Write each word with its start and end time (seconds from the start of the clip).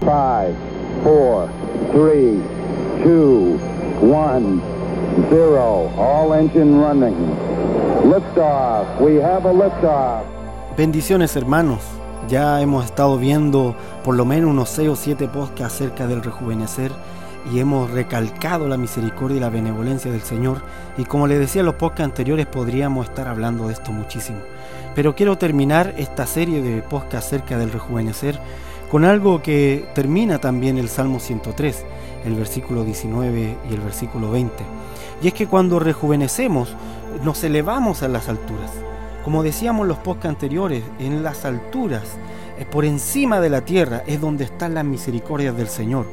Five, 0.00 0.54
four, 1.02 1.48
three, 1.92 2.42
two, 3.02 3.58
one, 4.00 4.60
zero. 5.30 5.90
All 5.96 6.32
engine 6.34 6.78
running. 6.80 7.14
Liftoff. 8.04 9.00
We 9.00 9.16
have 9.16 9.46
a 9.46 9.52
liftoff. 9.52 10.24
Bendiciones 10.76 11.34
hermanos. 11.36 11.80
Ya 12.28 12.60
hemos 12.60 12.84
estado 12.84 13.18
viendo 13.18 13.76
por 14.04 14.16
lo 14.16 14.24
menos 14.24 14.50
unos 14.50 14.68
6 14.70 14.88
o 14.88 14.96
7 14.96 15.28
podcasts 15.28 15.76
acerca 15.76 16.06
del 16.06 16.22
rejuvenecer 16.22 16.90
y 17.52 17.60
hemos 17.60 17.90
recalcado 17.90 18.66
la 18.68 18.76
misericordia 18.76 19.36
y 19.36 19.40
la 19.40 19.48
benevolencia 19.48 20.10
del 20.10 20.22
Señor. 20.22 20.62
Y 20.98 21.04
como 21.04 21.26
les 21.26 21.38
decía 21.38 21.60
en 21.60 21.66
los 21.66 21.76
podcasts 21.76 22.04
anteriores, 22.04 22.46
podríamos 22.46 23.08
estar 23.08 23.28
hablando 23.28 23.68
de 23.68 23.74
esto 23.74 23.92
muchísimo. 23.92 24.38
Pero 24.94 25.14
quiero 25.14 25.38
terminar 25.38 25.94
esta 25.96 26.26
serie 26.26 26.62
de 26.62 26.82
podcasts 26.82 27.28
acerca 27.28 27.58
del 27.58 27.70
rejuvenecer 27.70 28.40
con 28.96 29.04
algo 29.04 29.42
que 29.42 29.84
termina 29.94 30.38
también 30.38 30.78
el 30.78 30.88
Salmo 30.88 31.20
103, 31.20 31.84
el 32.24 32.34
versículo 32.34 32.82
19 32.82 33.58
y 33.68 33.74
el 33.74 33.80
versículo 33.82 34.30
20. 34.30 34.54
Y 35.20 35.28
es 35.28 35.34
que 35.34 35.46
cuando 35.46 35.78
rejuvenecemos, 35.78 36.74
nos 37.22 37.44
elevamos 37.44 38.02
a 38.02 38.08
las 38.08 38.30
alturas. 38.30 38.70
Como 39.22 39.42
decíamos 39.42 39.82
en 39.82 39.88
los 39.88 39.98
podcasts 39.98 40.30
anteriores, 40.30 40.82
en 40.98 41.22
las 41.22 41.44
alturas, 41.44 42.04
eh, 42.58 42.64
por 42.64 42.86
encima 42.86 43.38
de 43.38 43.50
la 43.50 43.66
tierra, 43.66 44.02
es 44.06 44.18
donde 44.18 44.44
están 44.44 44.72
las 44.72 44.86
misericordias 44.86 45.54
del 45.54 45.68
Señor. 45.68 46.06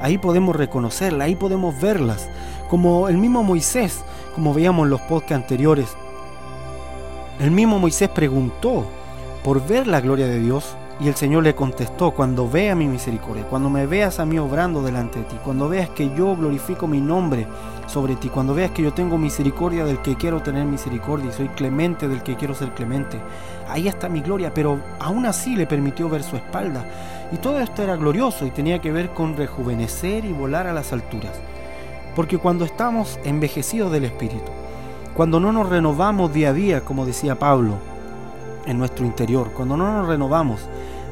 Ahí 0.00 0.18
podemos 0.18 0.56
reconocerlas, 0.56 1.26
ahí 1.26 1.36
podemos 1.36 1.80
verlas. 1.80 2.28
Como 2.68 3.08
el 3.08 3.16
mismo 3.16 3.44
Moisés, 3.44 4.02
como 4.34 4.52
veíamos 4.52 4.86
en 4.86 4.90
los 4.90 5.02
podcasts 5.02 5.44
anteriores, 5.44 5.86
el 7.38 7.52
mismo 7.52 7.78
Moisés 7.78 8.08
preguntó 8.08 8.86
por 9.44 9.64
ver 9.64 9.86
la 9.86 10.00
gloria 10.00 10.26
de 10.26 10.40
Dios 10.40 10.76
y 11.00 11.08
el 11.08 11.16
Señor 11.16 11.42
le 11.42 11.54
contestó, 11.54 12.12
cuando 12.12 12.48
vea 12.48 12.74
mi 12.74 12.86
misericordia, 12.86 13.44
cuando 13.44 13.68
me 13.68 13.86
veas 13.86 14.20
a 14.20 14.24
mí 14.24 14.38
obrando 14.38 14.80
delante 14.80 15.18
de 15.18 15.24
ti, 15.24 15.36
cuando 15.42 15.68
veas 15.68 15.90
que 15.90 16.14
yo 16.14 16.36
glorifico 16.36 16.86
mi 16.86 17.00
nombre 17.00 17.46
sobre 17.88 18.14
ti, 18.14 18.28
cuando 18.28 18.54
veas 18.54 18.70
que 18.70 18.82
yo 18.82 18.92
tengo 18.92 19.18
misericordia 19.18 19.84
del 19.84 20.00
que 20.02 20.14
quiero 20.14 20.40
tener 20.40 20.64
misericordia 20.64 21.30
y 21.30 21.32
soy 21.32 21.48
clemente 21.48 22.06
del 22.06 22.22
que 22.22 22.36
quiero 22.36 22.54
ser 22.54 22.70
clemente, 22.74 23.18
ahí 23.68 23.88
está 23.88 24.08
mi 24.08 24.20
gloria, 24.20 24.54
pero 24.54 24.78
aún 25.00 25.26
así 25.26 25.56
le 25.56 25.66
permitió 25.66 26.08
ver 26.08 26.22
su 26.22 26.36
espalda. 26.36 26.84
Y 27.32 27.38
todo 27.38 27.58
esto 27.58 27.82
era 27.82 27.96
glorioso 27.96 28.46
y 28.46 28.50
tenía 28.50 28.80
que 28.80 28.92
ver 28.92 29.10
con 29.10 29.36
rejuvenecer 29.36 30.24
y 30.24 30.32
volar 30.32 30.68
a 30.68 30.72
las 30.72 30.92
alturas. 30.92 31.32
Porque 32.14 32.38
cuando 32.38 32.64
estamos 32.64 33.18
envejecidos 33.24 33.90
del 33.90 34.04
Espíritu, 34.04 34.52
cuando 35.14 35.40
no 35.40 35.50
nos 35.50 35.68
renovamos 35.68 36.32
día 36.32 36.50
a 36.50 36.52
día, 36.52 36.80
como 36.82 37.04
decía 37.04 37.36
Pablo, 37.36 37.78
en 38.66 38.78
nuestro 38.78 39.04
interior, 39.04 39.50
cuando 39.52 39.76
no 39.76 39.92
nos 39.92 40.08
renovamos, 40.08 40.60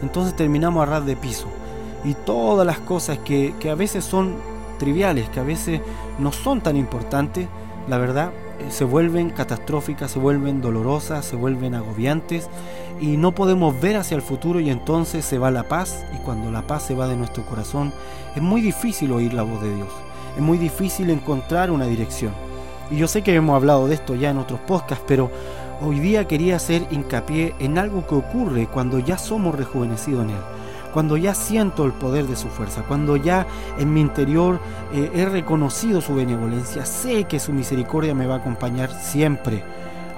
entonces 0.03 0.35
terminamos 0.35 0.83
a 0.83 0.87
ras 0.87 1.07
de 1.07 1.17
piso. 1.17 1.47
Y 2.05 2.15
todas 2.15 2.67
las 2.67 2.79
cosas 2.81 3.19
que, 3.19 3.55
que 3.61 3.71
a 3.71 3.75
veces 3.75 4.05
son 4.05 4.35
triviales, 4.79 5.29
que 5.29 5.41
a 5.41 5.45
veces 5.45 5.81
no 6.19 6.33
son 6.33 6.61
tan 6.61 6.77
importantes, 6.77 7.49
la 7.89 7.99
verdad, 7.99 8.33
eh, 8.59 8.71
se 8.71 8.85
vuelven 8.85 9.31
catastróficas, 9.31 10.11
se 10.11 10.19
vuelven 10.19 10.61
dolorosas, 10.61 11.25
se 11.25 11.37
vuelven 11.37 11.75
agobiantes 11.75 12.49
y 13.01 13.17
no 13.17 13.33
podemos 13.33 13.81
ver 13.81 13.97
hacia 13.97 14.15
el 14.15 14.23
futuro 14.23 14.61
y 14.61 14.71
entonces 14.71 15.25
se 15.25 15.39
va 15.39 15.51
la 15.51 15.69
paz 15.69 16.05
y 16.15 16.19
cuando 16.19 16.51
la 16.51 16.67
paz 16.67 16.85
se 16.85 16.95
va 16.95 17.09
de 17.09 17.17
nuestro 17.17 17.45
corazón 17.45 17.93
es 18.37 18.43
muy 18.43 18.61
difícil 18.61 19.13
oír 19.13 19.35
la 19.35 19.43
voz 19.43 19.61
de 19.63 19.75
Dios, 19.75 19.89
es 20.37 20.43
muy 20.43 20.59
difícil 20.59 21.11
encontrar 21.11 21.71
una 21.71 21.87
dirección. 21.87 22.33
Y 22.91 22.97
yo 22.97 23.09
sé 23.09 23.23
que 23.23 23.35
hemos 23.35 23.57
hablado 23.57 23.89
de 23.89 23.95
esto 23.95 24.15
ya 24.15 24.31
en 24.31 24.39
otros 24.39 24.61
podcasts, 24.61 25.05
pero 25.09 25.31
hoy 25.83 25.99
día 25.99 26.27
quería 26.27 26.57
hacer 26.57 26.87
hincapié 26.91 27.55
en 27.59 27.77
algo 27.77 28.07
que 28.07 28.15
ocurre 28.15 28.67
cuando 28.67 28.99
ya 28.99 29.19
somos 29.19 29.55
rejuvenecidos 29.55 30.25
en 30.25 30.31
Él 30.31 30.43
cuando 30.93 31.17
ya 31.17 31.35
siento 31.35 31.85
el 31.85 31.93
poder 31.93 32.27
de 32.27 32.37
su 32.37 32.49
fuerza, 32.49 32.83
cuando 32.87 33.17
ya 33.17 33.47
en 33.79 33.93
mi 33.93 34.01
interior 34.01 34.61
eh, 34.93 35.11
he 35.15 35.25
reconocido 35.25 36.01
su 36.01 36.15
benevolencia, 36.15 36.85
sé 36.85 37.25
que 37.25 37.41
su 37.41 37.53
misericordia 37.53 38.15
me 38.15 38.27
va 38.27 38.35
a 38.35 38.39
acompañar 38.39 38.91
siempre. 38.93 39.65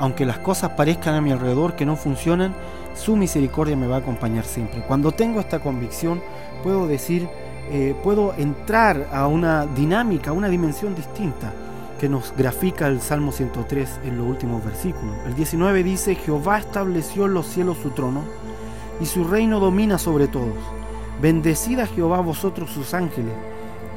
Aunque 0.01 0.27
las 0.27 0.39
cosas 0.39 0.73
parezcan 0.73 1.15
a 1.15 1.21
mi 1.21 1.31
alrededor 1.31 1.77
que 1.77 1.87
no 1.87 1.95
funcionan, 1.95 2.55
su 2.97 3.15
misericordia 3.15 3.77
me 3.77 3.87
va 3.87 3.97
a 3.97 4.01
acompañar 4.01 4.45
siempre. 4.45 4.81
Cuando 4.81 5.13
tengo 5.13 5.39
esta 5.39 5.61
convicción, 5.61 6.21
puedo 6.65 6.89
decir, 6.89 7.29
eh, 7.71 7.95
puedo 8.03 8.35
entrar 8.37 9.07
a 9.13 9.29
una 9.29 9.67
dinámica, 9.67 10.31
a 10.31 10.33
una 10.33 10.49
dimensión 10.49 10.97
distinta 10.97 11.53
que 12.05 12.09
nos 12.11 12.37
grafica 12.37 12.87
el 12.87 13.01
Salmo 13.01 13.33
103 13.33 14.01
en 14.05 14.19
los 14.19 14.27
últimos 14.27 14.63
versículos. 14.63 15.17
El 15.25 15.35
19 15.35 15.83
dice, 15.83 16.15
Jehová 16.15 16.59
estableció 16.59 17.25
en 17.25 17.33
los 17.33 17.47
cielos 17.47 17.79
su 17.79 17.93
trono 17.93 18.21
y 19.01 19.07
su 19.07 19.25
reino 19.25 19.59
domina 19.59 19.97
sobre 19.97 20.29
todos. 20.29 20.53
Bendecida 21.23 21.87
Jehová 21.87 22.21
vosotros 22.21 22.69
sus 22.69 22.93
ángeles, 22.93 23.33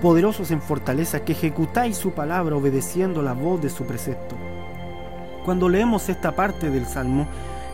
poderosos 0.01 0.51
en 0.51 0.61
fortaleza, 0.61 1.25
que 1.25 1.33
ejecutáis 1.33 1.97
su 1.97 2.11
palabra 2.11 2.55
obedeciendo 2.55 3.21
la 3.21 3.33
voz 3.33 3.61
de 3.61 3.69
su 3.69 3.83
precepto. 3.83 4.37
Cuando 5.43 5.67
leemos 5.67 6.07
esta 6.07 6.31
parte 6.31 6.69
del 6.69 6.85
Salmo, 6.85 7.27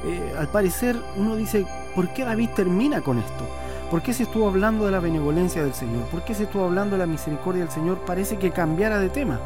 eh, 0.04 0.34
al 0.36 0.48
parecer 0.48 0.96
uno 1.16 1.36
dice, 1.36 1.64
¿por 1.94 2.12
qué 2.12 2.26
David 2.26 2.50
termina 2.56 3.02
con 3.02 3.20
esto? 3.20 3.48
¿Por 3.92 4.02
qué 4.02 4.14
se 4.14 4.24
estuvo 4.24 4.48
hablando 4.48 4.88
de 4.88 4.94
la 4.94 5.00
benevolencia 5.00 5.62
del 5.62 5.76
Señor? 5.76 6.06
¿Por 6.06 6.26
qué 6.26 6.34
se 6.34 6.46
estuvo 6.46 6.66
hablando 6.66 6.96
de 6.96 7.02
la 7.02 7.06
misericordia 7.06 7.62
del 7.62 7.72
Señor? 7.72 8.00
Parece 8.00 8.38
que 8.38 8.50
cambiara 8.50 8.98
de 8.98 9.10
tema 9.10 9.40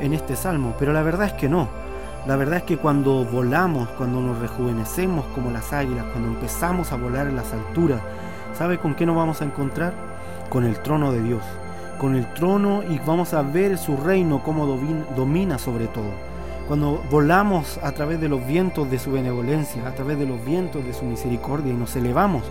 en 0.00 0.12
este 0.12 0.36
salmo, 0.36 0.74
pero 0.78 0.92
la 0.92 1.02
verdad 1.02 1.26
es 1.28 1.32
que 1.34 1.48
no. 1.48 1.68
La 2.26 2.36
verdad 2.36 2.58
es 2.58 2.64
que 2.64 2.76
cuando 2.76 3.24
volamos, 3.24 3.88
cuando 3.90 4.20
nos 4.20 4.38
rejuvenecemos 4.38 5.24
como 5.34 5.50
las 5.50 5.72
águilas, 5.72 6.04
cuando 6.12 6.28
empezamos 6.28 6.92
a 6.92 6.96
volar 6.96 7.26
en 7.26 7.36
las 7.36 7.52
alturas, 7.52 8.00
¿sabe 8.56 8.78
con 8.78 8.94
qué 8.94 9.06
nos 9.06 9.16
vamos 9.16 9.40
a 9.40 9.46
encontrar? 9.46 9.94
Con 10.50 10.64
el 10.64 10.78
trono 10.80 11.12
de 11.12 11.22
Dios, 11.22 11.42
con 11.98 12.16
el 12.16 12.26
trono 12.34 12.82
y 12.82 12.98
vamos 12.98 13.32
a 13.32 13.42
ver 13.42 13.78
su 13.78 13.96
reino 13.96 14.42
como 14.42 14.66
domina 15.16 15.58
sobre 15.58 15.86
todo. 15.86 16.10
Cuando 16.68 17.02
volamos 17.10 17.78
a 17.82 17.92
través 17.92 18.20
de 18.20 18.28
los 18.28 18.46
vientos 18.46 18.90
de 18.90 18.98
su 18.98 19.12
benevolencia, 19.12 19.86
a 19.88 19.94
través 19.94 20.18
de 20.18 20.26
los 20.26 20.44
vientos 20.44 20.84
de 20.84 20.92
su 20.92 21.04
misericordia 21.04 21.72
y 21.72 21.76
nos 21.76 21.96
elevamos, 21.96 22.44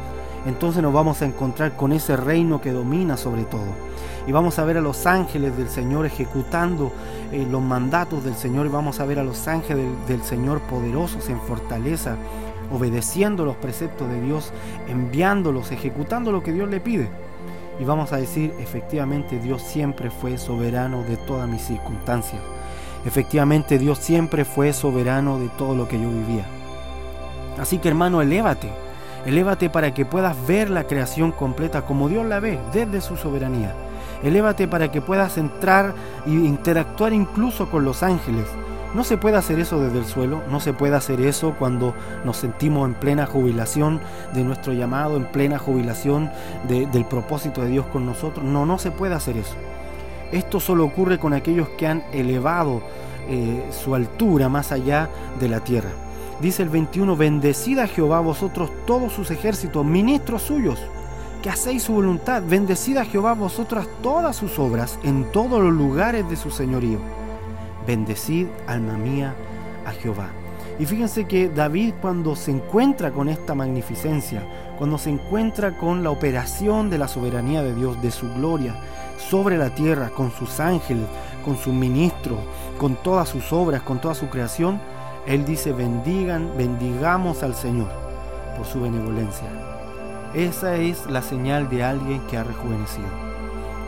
entonces 0.46 0.82
nos 0.82 0.94
vamos 0.94 1.22
a 1.22 1.26
encontrar 1.26 1.76
con 1.76 1.92
ese 1.92 2.16
reino 2.16 2.62
que 2.62 2.72
domina 2.72 3.18
sobre 3.18 3.44
todo 3.44 3.90
y 4.30 4.32
vamos 4.32 4.60
a 4.60 4.66
ver 4.66 4.78
a 4.78 4.82
los 4.82 5.08
ángeles 5.08 5.58
del 5.58 5.70
Señor 5.70 6.06
ejecutando 6.06 6.92
eh, 7.32 7.48
los 7.50 7.64
mandatos 7.64 8.24
del 8.24 8.36
Señor 8.36 8.68
y 8.68 8.70
vamos 8.70 9.00
a 9.00 9.06
ver 9.06 9.18
a 9.18 9.24
los 9.24 9.48
ángeles 9.48 9.88
del, 10.08 10.22
Señor 10.22 10.60
poderosos 10.62 11.30
en 11.30 11.42
fortaleza, 11.42 12.16
obedeciendo 12.72 13.44
los 13.44 13.56
preceptos 13.56 14.08
de 14.08 14.22
Dios, 14.22 14.52
enviándolos, 14.88 15.72
ejecutando 15.72 16.32
lo 16.32 16.44
que 16.44 16.54
Dios 16.54 16.70
le 16.70 16.80
pide. 16.80 17.10
Y 17.80 17.86
vamos 17.86 18.14
a 18.14 18.18
decir, 18.18 18.54
efectivamente 18.60 19.40
Dios 19.40 19.64
siempre 19.64 20.12
fue 20.12 20.38
soberano 20.38 21.02
de 21.02 21.18
todas 21.18 21.50
mis 21.50 21.64
circunstancias. 21.64 22.42
Efectivamente 23.06 23.80
Dios 23.80 23.98
siempre 23.98 24.46
fue 24.46 24.74
soberano 24.74 25.40
de 25.40 25.48
todo 25.50 25.74
lo 25.74 25.88
que 25.88 26.00
yo 26.00 26.08
vivía. 26.08 26.46
Así 27.58 27.80
que 27.80 27.88
hermano, 27.88 28.22
elévate. 28.22 28.70
Elévate 29.26 29.70
para 29.70 29.94
que 29.94 30.06
puedas 30.06 30.36
ver 30.48 30.70
la 30.70 30.86
creación 30.86 31.32
completa 31.32 31.84
como 31.84 32.10
Dios 32.10 32.26
la 32.26 32.40
ve 32.40 32.60
desde 32.74 33.02
su 33.02 33.18
soberanía. 33.18 33.74
Elévate 34.24 34.68
para 34.68 34.92
que 34.92 35.02
puedas 35.02 35.38
entrar 35.38 35.94
e 36.26 36.32
interactuar 36.32 37.14
incluso 37.14 37.70
con 37.70 37.86
los 37.86 38.04
ángeles. 38.04 38.46
No 38.94 39.04
se 39.04 39.18
puede 39.18 39.38
hacer 39.38 39.60
eso 39.60 39.80
desde 39.80 40.00
el 40.00 40.06
suelo, 40.06 40.42
no 40.50 40.60
se 40.60 40.74
puede 40.74 40.96
hacer 40.96 41.22
eso 41.22 41.54
cuando 41.60 41.94
nos 42.26 42.38
sentimos 42.38 42.88
en 42.88 42.96
plena 42.96 43.28
jubilación 43.28 44.02
de 44.34 44.44
nuestro 44.44 44.74
llamado, 44.74 45.16
en 45.16 45.26
plena 45.26 45.60
jubilación 45.60 46.32
del 46.68 47.06
propósito 47.06 47.62
de 47.62 47.70
Dios 47.70 47.86
con 47.86 48.06
nosotros. 48.06 48.44
No, 48.44 48.66
no 48.66 48.80
se 48.80 48.90
puede 48.90 49.14
hacer 49.14 49.38
eso. 49.38 49.54
Esto 50.32 50.60
solo 50.60 50.86
ocurre 50.86 51.20
con 51.20 51.34
aquellos 51.34 51.70
que 51.70 51.88
han 51.88 52.04
elevado 52.14 52.82
eh, 53.30 53.64
su 53.72 53.94
altura 53.94 54.50
más 54.50 54.72
allá 54.72 55.08
de 55.40 55.50
la 55.50 55.60
tierra. 55.60 55.90
Dice 56.42 56.64
el 56.64 56.70
21, 56.70 57.18
bendecida 57.18 57.86
Jehová 57.88 58.22
vosotros 58.22 58.72
todos 58.86 59.12
sus 59.12 59.30
ejércitos, 59.30 59.86
ministros 59.86 60.44
suyos 60.44 60.80
que 61.42 61.50
hacéis 61.50 61.84
su 61.84 61.94
voluntad. 61.94 62.42
Bendecida 62.48 63.04
Jehová 63.04 63.34
vosotras 63.34 63.88
todas 64.02 64.38
sus 64.38 64.58
obras 64.58 64.98
en 65.04 65.30
todos 65.32 65.62
los 65.62 65.74
lugares 65.74 66.30
de 66.30 66.38
su 66.38 66.50
señorío. 66.50 67.00
Bendecid, 67.86 68.48
alma 68.68 68.94
mía, 68.94 69.36
a 69.86 69.92
Jehová. 69.92 70.30
Y 70.80 70.86
fíjense 70.86 71.26
que 71.26 71.50
David 71.50 71.96
cuando 72.02 72.38
se 72.38 72.52
encuentra 72.52 73.12
con 73.12 73.28
esta 73.28 73.54
magnificencia, 73.54 74.42
cuando 74.78 74.98
se 74.98 75.10
encuentra 75.10 75.78
con 75.78 76.04
la 76.04 76.10
operación 76.10 76.90
de 76.90 76.98
la 76.98 77.10
soberanía 77.10 77.62
de 77.64 77.76
Dios, 77.76 78.02
de 78.02 78.12
su 78.12 78.34
gloria 78.34 78.76
sobre 79.18 79.58
la 79.58 79.76
tierra, 79.76 80.10
con 80.10 80.32
sus 80.32 80.62
ángeles, 80.62 81.06
con 81.44 81.58
sus 81.58 81.74
ministros, 81.74 82.40
con 82.78 82.96
todas 82.96 83.28
sus 83.28 83.52
obras, 83.52 83.82
con 83.82 84.00
toda 84.00 84.16
su 84.16 84.30
creación, 84.30 84.80
él 85.26 85.46
dice, 85.46 85.74
bendigan, 85.74 86.52
bendigamos 86.58 87.44
al 87.44 87.56
Señor 87.56 87.90
por 88.58 88.66
su 88.66 88.82
benevolencia. 88.82 89.48
Esa 90.34 90.76
es 90.76 91.06
la 91.08 91.22
señal 91.22 91.70
de 91.70 91.84
alguien 91.84 92.22
que 92.28 92.38
ha 92.38 92.44
rejuvenecido. 92.44 93.08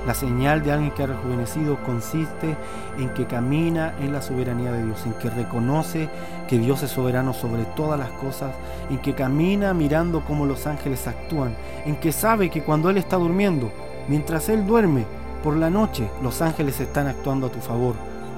La 0.07 0.15
señal 0.15 0.63
de 0.63 0.71
alguien 0.71 0.91
que 0.91 1.03
ha 1.03 1.07
rejuvenecido 1.07 1.77
consiste 1.83 2.57
en 2.97 3.09
que 3.13 3.27
camina 3.27 3.93
en 3.99 4.11
la 4.11 4.21
soberanía 4.23 4.71
de 4.71 4.83
Dios, 4.83 5.05
en 5.05 5.13
que 5.13 5.29
reconoce 5.29 6.09
que 6.47 6.57
Dios 6.57 6.81
es 6.81 6.89
soberano 6.89 7.33
sobre 7.33 7.65
todas 7.75 7.99
las 7.99 8.09
cosas, 8.09 8.51
en 8.89 8.97
que 8.97 9.13
camina 9.13 9.75
mirando 9.75 10.21
cómo 10.21 10.47
los 10.47 10.65
ángeles 10.65 11.07
actúan, 11.07 11.55
en 11.85 11.97
que 11.97 12.11
sabe 12.11 12.49
que 12.49 12.63
cuando 12.63 12.89
Él 12.89 12.97
está 12.97 13.17
durmiendo, 13.17 13.71
Mientras 14.07 14.49
Él 14.49 14.65
duerme, 14.65 15.05
por 15.43 15.55
la 15.55 15.69
noche 15.69 16.09
los 16.21 16.41
ángeles 16.41 16.79
están 16.79 17.07
actuando 17.07 17.47
a 17.47 17.51
tu 17.51 17.59
favor. 17.59 17.95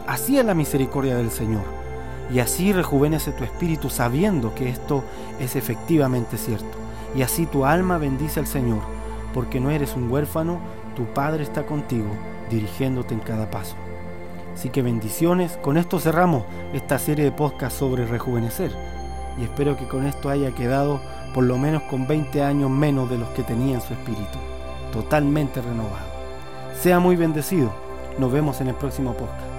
Así 0.07 0.37
es 0.37 0.45
la 0.45 0.53
misericordia 0.53 1.15
del 1.15 1.31
Señor. 1.31 1.82
Y 2.31 2.39
así 2.39 2.73
rejuvenece 2.73 3.31
tu 3.31 3.43
espíritu 3.43 3.89
sabiendo 3.89 4.55
que 4.55 4.69
esto 4.69 5.03
es 5.39 5.55
efectivamente 5.55 6.37
cierto. 6.37 6.77
Y 7.15 7.21
así 7.21 7.45
tu 7.45 7.65
alma 7.65 7.97
bendice 7.97 8.39
al 8.39 8.47
Señor, 8.47 8.81
porque 9.33 9.59
no 9.59 9.69
eres 9.69 9.95
un 9.95 10.11
huérfano, 10.11 10.59
tu 10.95 11.05
Padre 11.05 11.43
está 11.43 11.65
contigo, 11.65 12.09
dirigiéndote 12.49 13.13
en 13.13 13.19
cada 13.19 13.51
paso. 13.51 13.75
Así 14.53 14.69
que 14.69 14.81
bendiciones. 14.81 15.57
Con 15.57 15.77
esto 15.77 15.99
cerramos 15.99 16.43
esta 16.73 16.99
serie 16.99 17.25
de 17.25 17.31
podcast 17.31 17.77
sobre 17.77 18.05
rejuvenecer. 18.05 18.71
Y 19.37 19.43
espero 19.43 19.75
que 19.77 19.87
con 19.87 20.05
esto 20.05 20.29
haya 20.29 20.51
quedado 20.51 21.01
por 21.33 21.43
lo 21.43 21.57
menos 21.57 21.81
con 21.83 22.07
20 22.07 22.43
años 22.43 22.69
menos 22.69 23.09
de 23.09 23.17
los 23.17 23.29
que 23.29 23.43
tenía 23.43 23.75
en 23.75 23.81
su 23.81 23.93
espíritu. 23.93 24.37
Totalmente 24.91 25.61
renovado. 25.61 26.05
Sea 26.79 26.99
muy 26.99 27.15
bendecido. 27.15 27.71
Nos 28.19 28.31
vemos 28.31 28.61
en 28.61 28.67
el 28.67 28.75
próximo 28.75 29.13
podcast. 29.13 29.52